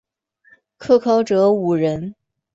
[0.77, 2.15] 可考者五人。